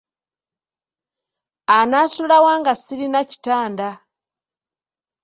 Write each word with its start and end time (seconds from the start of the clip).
Anaasula 1.77 2.37
wa 2.45 2.53
nga 2.59 2.73
sirina 2.83 3.21
kitanda? 3.29 3.89